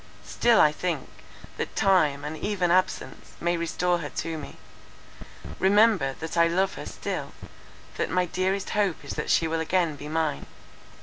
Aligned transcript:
Still 0.25 0.59
I 0.59 0.71
think, 0.71 1.07
that 1.57 1.75
time, 1.75 2.23
and 2.25 2.35
even 2.35 2.71
absence, 2.71 3.33
may 3.39 3.55
restore 3.55 3.99
her 3.99 4.09
to 4.09 4.35
me. 4.35 4.57
Remember, 5.59 6.13
that 6.19 6.35
I 6.35 6.47
love 6.47 6.73
her 6.73 6.87
still, 6.87 7.33
that 7.97 8.09
my 8.09 8.25
dearest 8.25 8.71
hope 8.71 9.05
is 9.05 9.11
that 9.13 9.29
she 9.29 9.47
will 9.47 9.59
again 9.59 9.95
be 9.95 10.07
mine. 10.07 10.47